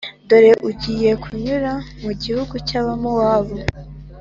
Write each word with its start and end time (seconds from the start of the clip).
dore 0.27 0.51
ugiye 0.69 1.11
kunyura 1.23 1.71
mu 2.03 2.11
gihugu 2.21 2.55
cy’abamowabu, 2.67 3.57